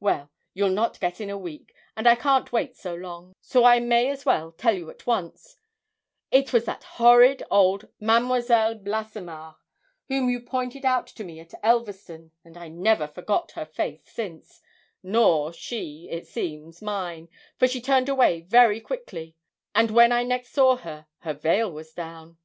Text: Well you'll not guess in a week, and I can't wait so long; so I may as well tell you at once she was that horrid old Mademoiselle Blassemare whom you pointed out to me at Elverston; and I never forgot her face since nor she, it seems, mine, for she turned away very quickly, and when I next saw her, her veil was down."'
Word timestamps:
Well 0.00 0.30
you'll 0.52 0.68
not 0.68 1.00
guess 1.00 1.18
in 1.18 1.30
a 1.30 1.38
week, 1.38 1.74
and 1.96 2.06
I 2.06 2.14
can't 2.14 2.52
wait 2.52 2.76
so 2.76 2.94
long; 2.94 3.34
so 3.40 3.64
I 3.64 3.80
may 3.80 4.10
as 4.10 4.26
well 4.26 4.52
tell 4.52 4.74
you 4.76 4.90
at 4.90 5.06
once 5.06 5.56
she 6.30 6.44
was 6.52 6.66
that 6.66 6.84
horrid 6.84 7.42
old 7.50 7.88
Mademoiselle 7.98 8.74
Blassemare 8.74 9.54
whom 10.08 10.28
you 10.28 10.40
pointed 10.42 10.84
out 10.84 11.06
to 11.06 11.24
me 11.24 11.40
at 11.40 11.54
Elverston; 11.62 12.32
and 12.44 12.58
I 12.58 12.68
never 12.68 13.08
forgot 13.08 13.52
her 13.52 13.64
face 13.64 14.02
since 14.04 14.60
nor 15.02 15.54
she, 15.54 16.06
it 16.10 16.26
seems, 16.26 16.82
mine, 16.82 17.30
for 17.56 17.66
she 17.66 17.80
turned 17.80 18.10
away 18.10 18.42
very 18.42 18.78
quickly, 18.78 19.34
and 19.74 19.90
when 19.90 20.12
I 20.12 20.22
next 20.22 20.50
saw 20.52 20.76
her, 20.76 21.06
her 21.20 21.32
veil 21.32 21.72
was 21.72 21.94
down."' 21.94 22.36